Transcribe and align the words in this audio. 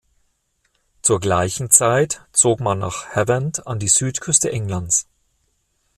Zur 1.03 1.19
gleichen 1.19 1.69
Zeit 1.69 2.25
zog 2.31 2.59
man 2.59 2.79
nach 2.79 3.09
Havant 3.15 3.67
an 3.67 3.77
die 3.77 3.87
Südküste 3.87 4.51
Englands. 4.51 5.07